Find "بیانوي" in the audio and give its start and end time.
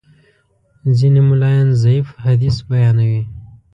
2.69-3.21